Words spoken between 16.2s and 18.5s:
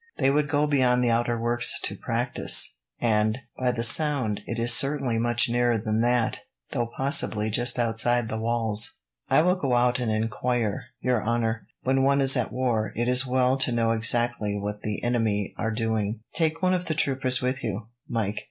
"Take one of the troopers with you, Mike.